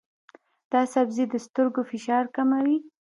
[0.71, 2.77] دا سبزی د سترګو فشار کموي.